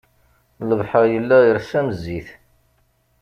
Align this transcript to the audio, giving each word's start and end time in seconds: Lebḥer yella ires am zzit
Lebḥer 0.69 1.05
yella 1.13 1.37
ires 1.43 1.71
am 1.79 1.87
zzit 1.97 2.29